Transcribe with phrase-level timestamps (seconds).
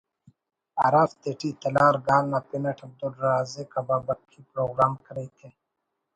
[0.83, 5.47] ہرافتیٹی ”تلار گال“ نا پن اٹ عبدالرازق ابابکی پروگرام کریکہ